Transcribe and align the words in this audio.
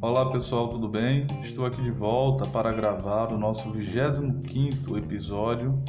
Olá 0.00 0.32
pessoal, 0.32 0.68
tudo 0.68 0.88
bem? 0.88 1.26
Estou 1.42 1.66
aqui 1.66 1.82
de 1.82 1.90
volta 1.90 2.46
para 2.46 2.72
gravar 2.72 3.32
o 3.32 3.38
nosso 3.38 3.70
25 3.70 4.96
episódio 4.96 5.82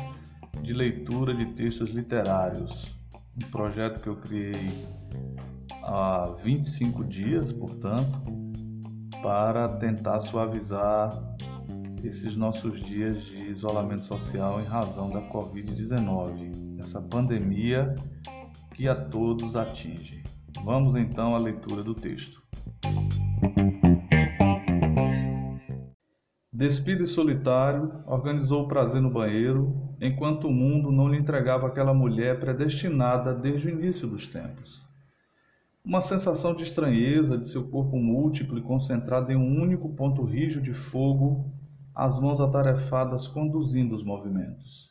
de 0.62 0.73
leitura 0.73 1.34
de 1.34 1.46
textos 1.54 1.91
literários. 1.91 2.93
Um 3.41 3.50
projeto 3.50 4.02
que 4.02 4.07
eu 4.09 4.18
criei 4.18 4.70
há 5.84 6.25
25 6.43 7.05
dias, 7.05 7.54
portanto, 7.54 8.21
para 9.21 9.70
tentar 9.77 10.20
suavizar 10.20 11.09
esses 12.04 12.36
nossos 12.36 12.81
dias 12.81 13.23
de 13.23 13.50
isolamento 13.52 14.02
social 14.02 14.59
em 14.59 14.66
razão 14.66 15.09
da 15.09 15.21
Covid-19, 15.29 16.79
essa 16.79 17.02
pandemia 17.02 17.95
que 18.79 18.88
a 18.88 18.96
todos 18.96 19.57
atinge. 19.57 20.24
Vamos 20.64 20.96
então 20.96 21.36
à 21.36 21.38
leitura 21.38 21.83
do 21.83 21.93
texto. 21.93 22.42
Despido 26.50 27.04
e 27.04 27.07
solitário, 27.07 27.92
organizou 28.07 28.64
o 28.64 28.68
prazer 28.69 29.02
no 29.02 29.11
banheiro, 29.11 29.75
enquanto 30.00 30.47
o 30.47 30.54
mundo 30.54 30.93
não 30.93 31.10
lhe 31.10 31.18
entregava 31.18 31.68
aquela 31.68 31.93
mulher 31.93 32.39
predestinada 32.39 33.33
desde 33.33 33.67
o 33.67 33.69
início 33.69 34.08
dos 34.08 34.28
tempos. 34.28 34.81
Uma 35.83 36.00
sensação 36.00 36.55
de 36.55 36.64
estranheza 36.64 37.38
de 37.38 37.50
seu 37.50 37.67
corpo 37.67 37.97
múltiplo 37.97 38.61
concentrado 38.61 39.30
em 39.30 39.36
um 39.36 39.61
único 39.61 39.89
ponto 39.89 40.23
rijo 40.23 40.61
de 40.61 40.72
fogo, 40.72 41.52
as 41.94 42.17
mãos 42.17 42.39
atarefadas 42.39 43.27
conduzindo 43.27 43.94
os 43.94 44.05
movimentos. 44.05 44.89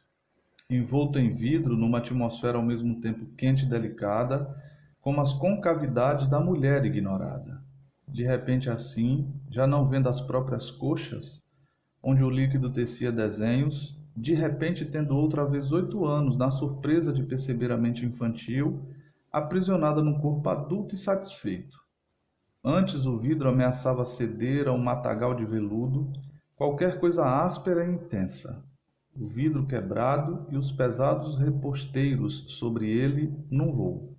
Envolto 0.70 1.18
em 1.18 1.34
vidro, 1.34 1.74
numa 1.74 1.96
atmosfera 1.96 2.58
ao 2.58 2.62
mesmo 2.62 3.00
tempo 3.00 3.24
quente 3.38 3.64
e 3.64 3.66
delicada, 3.66 4.54
como 5.00 5.18
as 5.18 5.32
concavidades 5.32 6.28
da 6.28 6.38
mulher 6.38 6.84
ignorada. 6.84 7.62
De 8.06 8.22
repente, 8.22 8.68
assim, 8.68 9.32
já 9.50 9.66
não 9.66 9.88
vendo 9.88 10.10
as 10.10 10.20
próprias 10.20 10.70
coxas, 10.70 11.42
onde 12.02 12.22
o 12.22 12.28
líquido 12.28 12.70
tecia 12.70 13.10
desenhos, 13.10 13.98
de 14.14 14.34
repente 14.34 14.84
tendo 14.84 15.16
outra 15.16 15.42
vez 15.46 15.72
oito 15.72 16.04
anos, 16.04 16.36
na 16.36 16.50
surpresa 16.50 17.14
de 17.14 17.22
perceber 17.22 17.72
a 17.72 17.76
mente 17.78 18.04
infantil, 18.04 18.82
aprisionada 19.32 20.02
num 20.02 20.20
corpo 20.20 20.50
adulto 20.50 20.94
e 20.94 20.98
satisfeito. 20.98 21.78
Antes 22.62 23.06
o 23.06 23.16
vidro 23.16 23.48
ameaçava 23.48 24.04
ceder 24.04 24.68
a 24.68 24.72
um 24.72 24.78
matagal 24.78 25.34
de 25.34 25.46
veludo, 25.46 26.12
qualquer 26.54 27.00
coisa 27.00 27.24
áspera 27.24 27.86
e 27.86 27.90
intensa. 27.90 28.62
O 29.18 29.26
vidro 29.26 29.66
quebrado 29.66 30.46
e 30.50 30.56
os 30.56 30.70
pesados 30.70 31.36
reposteiros 31.36 32.44
sobre 32.48 32.88
ele 32.88 33.34
num 33.50 33.72
voo. 33.72 34.16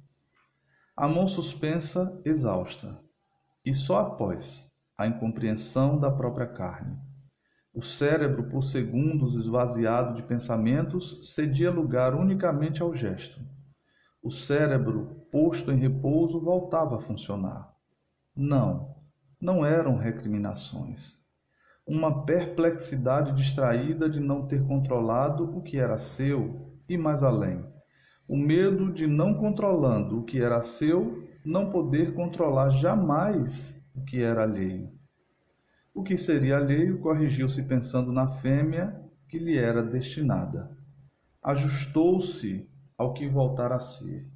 A 0.96 1.08
mão 1.08 1.28
suspensa, 1.28 2.20
exausta. 2.26 3.00
E 3.64 3.74
só 3.74 4.00
após 4.00 4.70
a 4.98 5.08
incompreensão 5.08 5.98
da 5.98 6.12
própria 6.12 6.48
carne. 6.48 6.98
O 7.74 7.82
cérebro, 7.82 8.50
por 8.50 8.64
segundos 8.64 9.36
esvaziado 9.36 10.16
de 10.16 10.24
pensamentos, 10.24 11.34
cedia 11.34 11.72
lugar 11.72 12.14
unicamente 12.14 12.82
ao 12.82 12.94
gesto 12.94 13.40
o 14.22 14.30
cérebro, 14.30 15.26
posto 15.32 15.72
em 15.72 15.78
repouso, 15.78 16.40
voltava 16.42 16.98
a 16.98 17.02
funcionar. 17.02 17.74
Não, 18.36 18.96
não 19.40 19.66
eram 19.66 19.98
recriminações. 19.98 21.18
Uma 21.90 22.24
perplexidade 22.24 23.34
distraída 23.34 24.08
de 24.08 24.20
não 24.20 24.46
ter 24.46 24.64
controlado 24.68 25.58
o 25.58 25.64
que 25.64 25.80
era 25.80 25.98
seu 25.98 26.72
e 26.88 26.96
mais 26.96 27.24
além. 27.24 27.66
O 28.28 28.38
medo 28.38 28.94
de, 28.94 29.08
não 29.08 29.34
controlando 29.34 30.20
o 30.20 30.24
que 30.24 30.40
era 30.40 30.62
seu, 30.62 31.28
não 31.44 31.72
poder 31.72 32.14
controlar 32.14 32.70
jamais 32.70 33.84
o 33.96 34.06
que 34.06 34.22
era 34.22 34.44
alheio. 34.44 34.92
O 35.92 36.04
que 36.04 36.16
seria 36.16 36.58
alheio 36.58 37.00
corrigiu-se 37.00 37.64
pensando 37.64 38.12
na 38.12 38.30
fêmea 38.34 38.96
que 39.28 39.40
lhe 39.40 39.58
era 39.58 39.82
destinada. 39.82 40.70
Ajustou-se 41.42 42.70
ao 42.96 43.16
que 43.16 43.28
voltar 43.28 43.72
a 43.72 43.80
ser, 43.80 44.30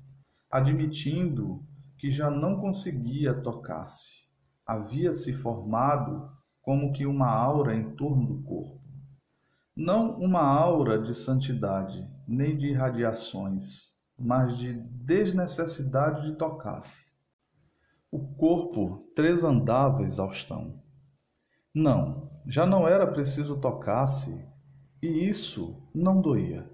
admitindo 0.50 1.64
que 2.00 2.10
já 2.10 2.32
não 2.32 2.60
conseguia 2.60 3.32
tocar-se. 3.32 4.24
Havia-se 4.66 5.34
formado 5.34 6.32
como 6.64 6.94
que 6.94 7.06
uma 7.06 7.30
aura 7.30 7.76
em 7.76 7.92
torno 7.92 8.26
do 8.26 8.42
corpo. 8.42 8.82
Não 9.76 10.18
uma 10.18 10.42
aura 10.42 10.98
de 10.98 11.14
santidade, 11.14 12.10
nem 12.26 12.58
de 12.58 12.68
irradiações, 12.68 13.92
mas 14.18 14.58
de 14.58 14.74
desnecessidade 14.74 16.32
de 16.32 16.38
tocar-se. 16.38 17.06
O 18.10 18.20
corpo 18.36 19.12
tresandava 19.14 20.04
exaustão. 20.04 20.82
Não, 21.76 22.32
já 22.48 22.66
não 22.66 22.88
era 22.88 23.08
preciso 23.08 23.60
tocar-se, 23.60 24.48
e 25.02 25.28
isso 25.28 25.84
não 25.94 26.22
doía. 26.22 26.72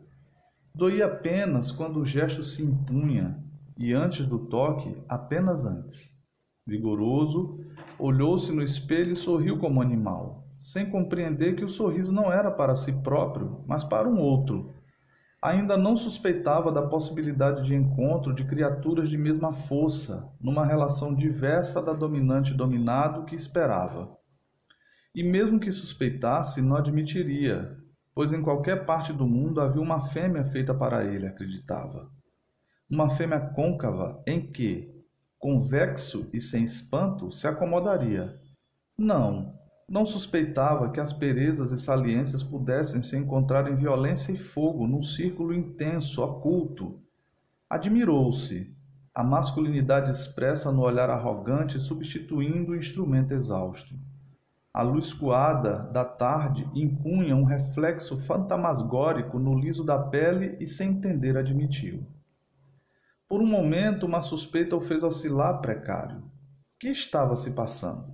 Doía 0.75 1.07
apenas 1.07 1.71
quando 1.71 2.01
o 2.01 2.05
gesto 2.05 2.43
se 2.43 2.61
impunha 2.61 3.43
e 3.75 3.93
antes 3.93 4.27
do 4.27 4.37
toque, 4.37 4.95
apenas 5.07 5.65
antes. 5.65 6.18
Vigoroso, 6.69 7.59
olhou-se 7.97 8.51
no 8.51 8.63
espelho 8.63 9.13
e 9.13 9.17
sorriu 9.17 9.57
como 9.57 9.81
animal, 9.81 10.47
sem 10.59 10.89
compreender 10.89 11.55
que 11.55 11.65
o 11.65 11.69
sorriso 11.69 12.13
não 12.13 12.31
era 12.31 12.49
para 12.49 12.75
si 12.75 12.93
próprio, 13.01 13.63
mas 13.67 13.83
para 13.83 14.07
um 14.07 14.19
outro. 14.19 14.73
Ainda 15.41 15.77
não 15.77 15.95
suspeitava 15.95 16.71
da 16.71 16.81
possibilidade 16.81 17.65
de 17.65 17.73
encontro 17.73 18.33
de 18.33 18.43
criaturas 18.43 19.09
de 19.09 19.17
mesma 19.17 19.53
força, 19.53 20.29
numa 20.39 20.65
relação 20.65 21.15
diversa 21.15 21.81
da 21.81 21.93
dominante 21.93 22.53
dominado 22.53 23.25
que 23.25 23.35
esperava. 23.35 24.17
E 25.15 25.23
mesmo 25.23 25.59
que 25.59 25.71
suspeitasse, 25.71 26.61
não 26.61 26.75
admitiria, 26.75 27.77
pois 28.13 28.33
em 28.33 28.41
qualquer 28.41 28.85
parte 28.85 29.13
do 29.13 29.25
mundo 29.25 29.61
havia 29.61 29.81
uma 29.81 30.01
fêmea 30.01 30.43
feita 30.43 30.73
para 30.73 31.05
ele, 31.05 31.25
acreditava. 31.25 32.09
Uma 32.89 33.09
fêmea 33.09 33.39
côncava 33.39 34.21
em 34.27 34.51
que, 34.51 34.98
convexo 35.39 36.29
e 36.33 36.41
sem 36.41 36.63
espanto, 36.63 37.31
se 37.31 37.47
acomodaria. 37.47 38.37
Não, 38.97 39.57
não 39.87 40.05
suspeitava 40.05 40.91
que 40.91 40.99
asperezas 40.99 41.71
e 41.71 41.77
saliências 41.77 42.43
pudessem 42.43 43.01
se 43.01 43.17
encontrar 43.17 43.71
em 43.71 43.75
violência 43.75 44.33
e 44.33 44.37
fogo 44.37 44.85
num 44.85 45.01
círculo 45.01 45.53
intenso, 45.53 46.21
oculto. 46.21 47.01
Admirou-se, 47.69 48.75
a 49.15 49.23
masculinidade 49.23 50.11
expressa 50.11 50.71
no 50.71 50.81
olhar 50.81 51.09
arrogante 51.09 51.79
substituindo 51.79 52.73
o 52.73 52.75
instrumento 52.75 53.33
exausto. 53.33 53.95
A 54.73 54.83
luz 54.83 55.11
coada 55.11 55.83
da 55.91 56.05
tarde 56.05 56.69
impunha 56.75 57.35
um 57.35 57.43
reflexo 57.43 58.17
fantasmagórico 58.17 59.39
no 59.39 59.57
liso 59.57 59.83
da 59.83 59.97
pele 59.97 60.55
e, 60.59 60.67
sem 60.67 60.91
entender, 60.91 61.37
admitiu. 61.37 62.05
Por 63.29 63.43
um 63.43 63.45
momento, 63.45 64.07
uma 64.07 64.21
suspeita 64.21 64.75
o 64.75 64.81
fez 64.81 65.03
oscilar 65.03 65.61
precário. 65.61 66.23
Que 66.79 66.87
estava 66.87 67.37
se 67.37 67.51
passando? 67.51 68.11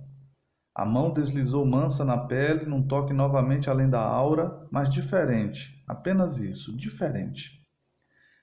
A 0.74 0.84
mão 0.84 1.10
deslizou 1.10 1.64
mansa 1.64 2.04
na 2.04 2.18
pele, 2.18 2.66
num 2.66 2.86
toque 2.86 3.14
novamente 3.14 3.70
além 3.70 3.88
da 3.88 4.02
aura, 4.02 4.68
mas 4.70 4.92
diferente, 4.92 5.82
apenas 5.88 6.38
isso, 6.38 6.76
diferente. 6.76 7.62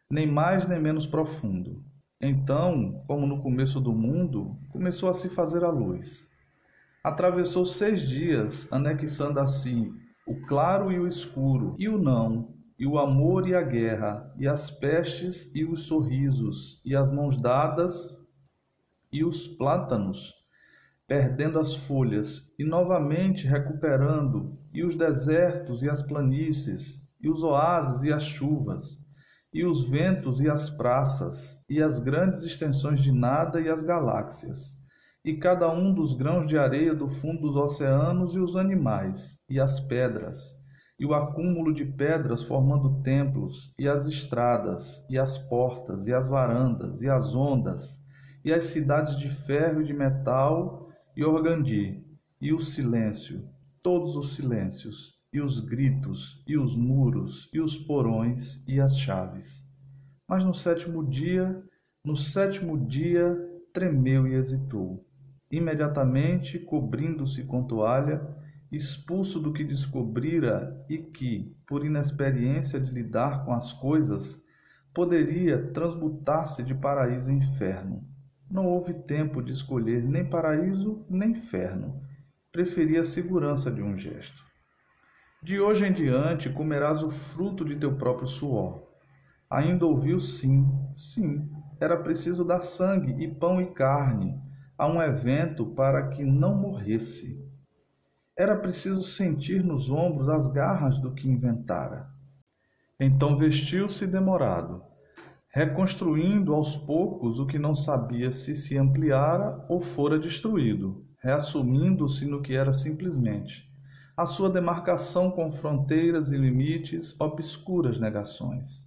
Nem 0.10 0.26
mais 0.26 0.68
nem 0.68 0.82
menos 0.82 1.06
profundo. 1.06 1.86
Então, 2.20 3.04
como 3.06 3.28
no 3.28 3.40
começo 3.44 3.80
do 3.80 3.94
mundo, 3.94 4.58
começou 4.72 5.10
a 5.10 5.14
se 5.14 5.30
fazer 5.30 5.64
a 5.64 5.70
luz. 5.70 6.28
Atravessou 7.04 7.68
seis 7.68 8.02
dias, 8.02 8.68
anexando 8.72 9.40
a 9.40 9.46
si 9.46 9.94
o 10.26 10.42
claro 10.48 10.92
e 10.92 11.00
o 11.00 11.08
escuro, 11.08 11.76
e 11.78 11.88
o 11.88 12.00
não, 12.00 12.53
e 12.78 12.86
o 12.86 12.98
amor 12.98 13.48
e 13.48 13.56
a 13.56 13.62
guerra, 13.62 14.34
e 14.38 14.48
as 14.48 14.72
pestes 14.72 15.54
e 15.56 15.64
os 15.64 15.84
sorrisos, 15.84 16.82
e 16.84 16.96
as 16.96 17.12
mãos 17.12 17.40
dadas 17.42 18.20
e 19.12 19.24
os 19.24 19.48
plátanos, 19.48 20.34
perdendo 21.08 21.60
as 21.60 21.76
folhas, 21.76 22.54
e 22.58 22.64
novamente 22.64 23.48
recuperando, 23.48 24.58
e 24.74 24.84
os 24.84 24.98
desertos 24.98 25.84
e 25.84 25.90
as 25.90 26.02
planícies, 26.02 27.08
e 27.22 27.30
os 27.30 27.44
oásis 27.44 28.04
e 28.04 28.12
as 28.12 28.24
chuvas, 28.24 29.06
e 29.54 29.64
os 29.64 29.88
ventos 29.88 30.40
e 30.40 30.50
as 30.50 30.70
praças, 30.70 31.64
e 31.70 31.82
as 31.82 32.00
grandes 32.00 32.42
extensões 32.44 33.02
de 33.02 33.12
nada 33.12 33.62
e 33.62 33.70
as 33.70 33.84
galáxias 33.84 34.82
e 35.26 35.38
cada 35.38 35.72
um 35.72 35.94
dos 35.94 36.14
grãos 36.14 36.46
de 36.48 36.58
areia 36.58 36.94
do 36.94 37.08
fundo 37.08 37.44
dos 37.44 37.56
oceanos 37.56 38.36
e 38.36 38.40
os 38.40 38.58
animais, 38.58 39.40
e 39.50 39.58
as 39.58 39.80
pedras, 39.80 40.52
e 41.04 41.06
o 41.06 41.14
acúmulo 41.14 41.74
de 41.74 41.84
pedras 41.84 42.44
formando 42.44 43.02
templos, 43.02 43.76
e 43.78 43.90
as 43.90 44.06
estradas, 44.06 45.06
e 45.10 45.20
as 45.20 45.38
portas, 45.38 46.08
e 46.08 46.14
as 46.14 46.30
varandas, 46.30 47.02
e 47.02 47.10
as 47.10 47.36
ondas, 47.36 48.02
e 48.42 48.54
as 48.54 48.68
cidades 48.68 49.20
de 49.20 49.30
ferro 49.30 49.82
e 49.82 49.86
de 49.86 49.94
metal, 49.94 50.90
e 51.14 51.26
organdi, 51.26 52.02
e 52.40 52.54
o 52.54 52.60
silêncio, 52.60 53.46
todos 53.82 54.16
os 54.16 54.34
silêncios, 54.34 55.20
e 55.34 55.42
os 55.42 55.60
gritos, 55.60 56.42
e 56.48 56.58
os 56.58 56.78
muros, 56.78 57.50
e 57.54 57.60
os 57.60 57.76
porões, 57.76 58.64
e 58.66 58.80
as 58.80 58.98
chaves. 58.98 59.70
Mas 60.26 60.46
no 60.46 60.54
sétimo 60.54 61.06
dia 61.06 61.62
No 62.06 62.16
sétimo 62.16 62.88
dia, 62.88 63.38
tremeu 63.74 64.26
e 64.26 64.36
hesitou. 64.36 65.06
Imediatamente, 65.52 66.60
cobrindo-se 66.60 67.44
com 67.44 67.64
toalha, 67.64 68.22
expulso 68.76 69.40
do 69.40 69.54
que 69.54 69.64
descobrira 69.64 70.84
e 70.90 70.98
que, 70.98 71.56
por 71.68 71.86
inexperiência 71.86 72.80
de 72.80 72.92
lidar 72.92 73.46
com 73.46 73.54
as 73.54 73.72
coisas, 73.72 74.44
poderia 74.94 75.72
transmutar-se 75.72 76.64
de 76.64 76.74
paraíso 76.74 77.32
em 77.32 77.38
inferno. 77.38 78.04
Não 78.50 78.66
houve 78.66 78.94
tempo 78.94 79.42
de 79.42 79.52
escolher 79.52 80.04
nem 80.04 80.26
paraíso 80.26 81.06
nem 81.10 81.32
inferno. 81.32 82.02
Preferia 82.52 83.02
a 83.02 83.06
segurança 83.06 83.72
de 83.72 83.82
um 83.82 83.98
gesto. 83.98 84.44
De 85.42 85.60
hoje 85.60 85.86
em 85.86 85.92
diante 85.92 86.50
comerás 86.50 87.04
o 87.04 87.10
fruto 87.10 87.66
de 87.66 87.76
teu 87.76 87.96
próprio 87.96 88.28
suor. 88.28 88.84
Ainda 89.50 89.86
ouviu 89.86 90.20
sim, 90.20 90.66
sim, 90.96 91.50
era 91.80 91.98
preciso 91.98 92.44
dar 92.46 92.62
sangue 92.62 93.24
e 93.24 93.28
pão 93.28 93.62
e 93.62 93.68
carne 93.74 94.42
a 94.78 94.88
um 94.88 95.02
evento 95.02 95.66
para 95.66 96.08
que 96.10 96.24
não 96.24 96.56
morresse. 96.56 97.43
Era 98.38 98.56
preciso 98.56 99.04
sentir 99.04 99.64
nos 99.64 99.90
ombros 99.90 100.30
as 100.30 100.48
garras 100.52 100.98
do 101.00 101.14
que 101.14 101.30
inventara. 101.30 102.08
Então 103.00 103.38
vestiu-se 103.38 104.08
demorado, 104.08 104.82
reconstruindo 105.50 106.54
aos 106.54 106.76
poucos 106.76 107.40
o 107.40 107.46
que 107.46 107.60
não 107.60 107.76
sabia 107.76 108.32
se 108.32 108.56
se 108.56 108.78
ampliara 108.78 109.66
ou 109.70 109.80
fora 109.80 110.18
destruído, 110.18 111.06
reassumindo-se 111.22 112.26
no 112.26 112.42
que 112.42 112.56
era 112.56 112.74
simplesmente 112.74 113.72
a 114.16 114.28
sua 114.28 114.48
demarcação 114.48 115.32
com 115.32 115.52
fronteiras 115.52 116.32
e 116.32 116.38
limites, 116.38 117.20
obscuras 117.20 118.00
negações. 118.00 118.86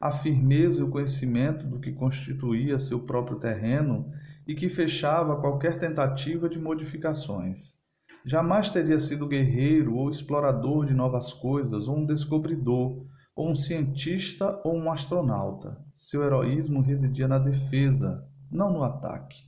A 0.00 0.10
firmeza 0.10 0.80
e 0.80 0.82
o 0.82 0.90
conhecimento 0.90 1.64
do 1.64 1.78
que 1.78 1.92
constituía 1.92 2.78
seu 2.80 2.98
próprio 3.00 3.38
terreno 3.38 4.12
e 4.44 4.56
que 4.56 4.68
fechava 4.68 5.40
qualquer 5.40 5.78
tentativa 5.78 6.48
de 6.48 6.58
modificações. 6.58 7.75
Jamais 8.28 8.68
teria 8.70 8.98
sido 8.98 9.28
guerreiro 9.28 9.94
ou 9.94 10.10
explorador 10.10 10.84
de 10.84 10.92
novas 10.92 11.32
coisas, 11.32 11.86
ou 11.86 11.98
um 11.98 12.04
descobridor, 12.04 13.06
ou 13.36 13.50
um 13.50 13.54
cientista 13.54 14.60
ou 14.64 14.76
um 14.76 14.90
astronauta. 14.90 15.80
Seu 15.94 16.24
heroísmo 16.24 16.80
residia 16.80 17.28
na 17.28 17.38
defesa, 17.38 18.28
não 18.50 18.72
no 18.72 18.82
ataque. 18.82 19.44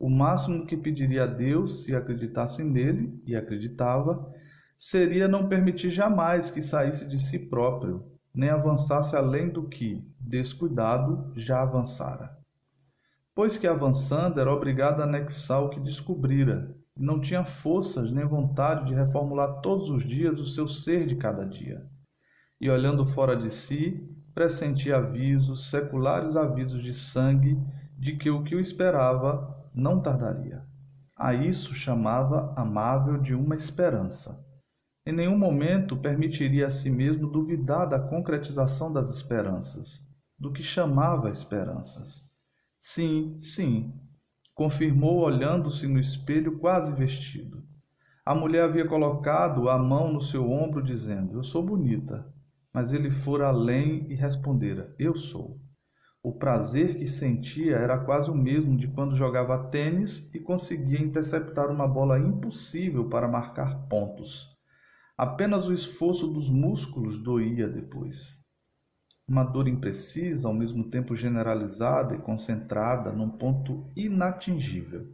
O 0.00 0.10
máximo 0.10 0.66
que 0.66 0.76
pediria 0.76 1.22
a 1.22 1.26
Deus, 1.28 1.84
se 1.84 1.94
acreditasse 1.94 2.64
nele, 2.64 3.22
e 3.24 3.36
acreditava, 3.36 4.28
seria 4.76 5.28
não 5.28 5.48
permitir 5.48 5.90
jamais 5.90 6.50
que 6.50 6.60
saísse 6.60 7.08
de 7.08 7.20
si 7.20 7.48
próprio, 7.48 8.04
nem 8.34 8.50
avançasse 8.50 9.14
além 9.14 9.48
do 9.48 9.68
que, 9.68 10.04
descuidado, 10.18 11.32
já 11.36 11.62
avançara. 11.62 12.36
Pois 13.32 13.56
que 13.56 13.68
avançando 13.68 14.40
era 14.40 14.52
obrigado 14.52 15.02
a 15.02 15.04
anexar 15.04 15.62
o 15.62 15.70
que 15.70 15.78
descobrira, 15.78 16.76
não 16.98 17.20
tinha 17.20 17.44
forças 17.44 18.10
nem 18.10 18.26
vontade 18.26 18.86
de 18.86 18.94
reformular 18.94 19.60
todos 19.60 19.88
os 19.88 20.02
dias 20.02 20.40
o 20.40 20.46
seu 20.46 20.66
ser 20.66 21.06
de 21.06 21.14
cada 21.14 21.46
dia. 21.46 21.86
E 22.60 22.68
olhando 22.68 23.06
fora 23.06 23.36
de 23.36 23.50
si, 23.50 24.04
pressentia 24.34 24.96
avisos, 24.96 25.70
seculares 25.70 26.34
avisos 26.34 26.82
de 26.82 26.92
sangue, 26.92 27.56
de 27.96 28.16
que 28.16 28.30
o 28.30 28.42
que 28.42 28.56
o 28.56 28.60
esperava 28.60 29.56
não 29.72 30.00
tardaria. 30.00 30.64
A 31.16 31.34
isso 31.34 31.74
chamava 31.74 32.52
amável 32.56 33.18
de 33.18 33.34
uma 33.34 33.54
esperança. 33.54 34.44
Em 35.06 35.12
nenhum 35.12 35.38
momento 35.38 35.96
permitiria 35.96 36.66
a 36.66 36.70
si 36.70 36.90
mesmo 36.90 37.30
duvidar 37.30 37.88
da 37.88 37.98
concretização 37.98 38.92
das 38.92 39.08
esperanças, 39.14 40.00
do 40.38 40.52
que 40.52 40.62
chamava 40.62 41.30
esperanças. 41.30 42.22
Sim, 42.80 43.38
sim, 43.38 43.92
confirmou 44.58 45.20
olhando-se 45.20 45.86
no 45.86 46.00
espelho 46.00 46.58
quase 46.58 46.92
vestido. 46.92 47.62
A 48.26 48.34
mulher 48.34 48.64
havia 48.64 48.84
colocado 48.84 49.68
a 49.68 49.78
mão 49.78 50.12
no 50.12 50.20
seu 50.20 50.50
ombro, 50.50 50.82
dizendo: 50.82 51.38
Eu 51.38 51.44
sou 51.44 51.62
bonita. 51.62 52.26
Mas 52.74 52.92
ele 52.92 53.08
fora 53.08 53.46
além 53.46 54.10
e 54.10 54.16
respondera: 54.16 54.92
Eu 54.98 55.16
sou. 55.16 55.60
O 56.20 56.32
prazer 56.32 56.96
que 56.98 57.06
sentia 57.06 57.76
era 57.76 58.00
quase 58.00 58.32
o 58.32 58.34
mesmo 58.34 58.76
de 58.76 58.88
quando 58.88 59.14
jogava 59.14 59.68
tênis 59.68 60.28
e 60.34 60.40
conseguia 60.40 61.00
interceptar 61.00 61.70
uma 61.70 61.86
bola 61.86 62.18
impossível 62.18 63.08
para 63.08 63.28
marcar 63.28 63.86
pontos. 63.86 64.48
Apenas 65.16 65.68
o 65.68 65.72
esforço 65.72 66.26
dos 66.26 66.50
músculos 66.50 67.16
doía 67.22 67.68
depois 67.68 68.37
uma 69.28 69.44
dor 69.44 69.68
imprecisa, 69.68 70.48
ao 70.48 70.54
mesmo 70.54 70.88
tempo 70.88 71.14
generalizada 71.14 72.14
e 72.14 72.18
concentrada 72.18 73.12
num 73.12 73.28
ponto 73.28 73.92
inatingível. 73.94 75.06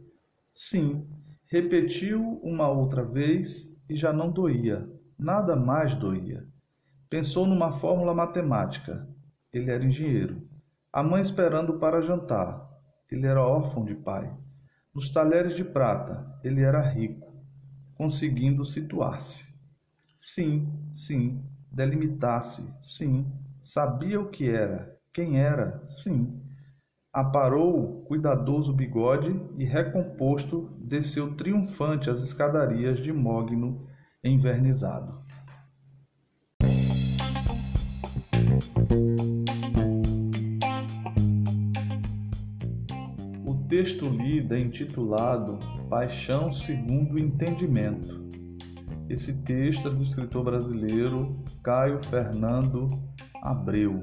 Sim, 0.53 1.05
repetiu 1.51 2.39
uma 2.41 2.69
outra 2.69 3.03
vez 3.03 3.77
e 3.89 3.95
já 3.95 4.13
não 4.13 4.31
doía, 4.31 4.89
nada 5.19 5.55
mais 5.55 5.93
doía. 5.95 6.47
Pensou 7.09 7.45
numa 7.45 7.71
fórmula 7.71 8.13
matemática. 8.13 9.07
Ele 9.51 9.69
era 9.69 9.83
engenheiro. 9.83 10.41
A 10.91 11.03
mãe 11.03 11.21
esperando 11.21 11.77
para 11.77 12.01
jantar. 12.01 12.69
Ele 13.11 13.27
era 13.27 13.45
órfão 13.45 13.83
de 13.83 13.95
pai. 13.95 14.33
Nos 14.93 15.09
talheres 15.09 15.53
de 15.53 15.63
prata, 15.63 16.25
ele 16.41 16.61
era 16.61 16.81
rico, 16.81 17.33
conseguindo 17.95 18.63
situar-se. 18.63 19.45
Sim, 20.17 20.71
sim, 20.91 21.43
delimitar-se, 21.69 22.73
sim, 22.81 23.29
Sabia 23.65 24.21
o 24.21 24.29
que 24.29 24.47
era, 24.47 24.95
quem 25.11 25.39
era, 25.39 25.81
sim. 25.87 26.39
Aparou 27.11 27.79
o 27.79 28.05
cuidadoso 28.05 28.71
bigode 28.71 29.35
e, 29.57 29.65
recomposto, 29.65 30.69
desceu 30.79 31.35
triunfante 31.35 32.07
as 32.07 32.21
escadarias 32.21 32.99
de 32.99 33.11
mogno 33.11 33.87
envernizado. 34.23 35.19
O 43.47 43.67
texto 43.67 44.07
lido 44.07 44.53
é 44.53 44.59
intitulado 44.59 45.57
Paixão 45.89 46.51
segundo 46.53 47.15
o 47.15 47.19
Entendimento. 47.19 48.29
Esse 49.09 49.33
texto 49.33 49.87
é 49.87 49.91
do 49.91 50.03
escritor 50.03 50.43
brasileiro 50.43 51.43
Caio 51.63 51.99
Fernando 52.03 52.89
Abreu. 53.45 54.01